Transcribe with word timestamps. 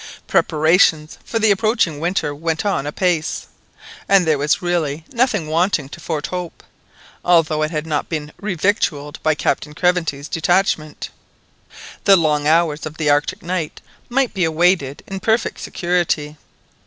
Preparations 0.25 1.19
for 1.23 1.37
the 1.37 1.51
approaching 1.51 1.99
winter 1.99 2.33
went 2.33 2.65
on 2.65 2.87
apace, 2.87 3.45
and 4.09 4.25
there 4.25 4.39
was 4.39 4.59
really 4.59 5.05
nothing 5.11 5.45
wanting 5.45 5.89
to 5.89 5.99
Fort 5.99 6.25
Hope, 6.25 6.63
although 7.23 7.61
it 7.61 7.69
had 7.69 7.85
not 7.85 8.09
been 8.09 8.31
revictualled 8.41 9.21
by 9.21 9.35
Captain 9.35 9.75
Craventy's 9.75 10.27
detachment. 10.27 11.09
The 12.05 12.15
long 12.17 12.47
hours 12.47 12.87
of 12.87 12.97
the 12.97 13.11
Arctic 13.11 13.43
night 13.43 13.79
might 14.09 14.33
be 14.33 14.43
awaited 14.43 15.03
in 15.05 15.19
perfect 15.19 15.59
security. 15.59 16.35